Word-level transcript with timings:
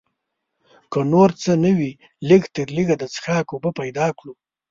که 0.91 0.99
نور 1.11 1.29
څه 1.41 1.51
نه 1.63 1.71
وي 1.77 1.91
لږ 2.29 2.43
تر 2.55 2.67
لږه 2.77 2.95
د 2.97 3.03
څښاک 3.13 3.47
اوبه 3.51 3.69
پیدا 3.79 4.07
کړو. 4.17 4.33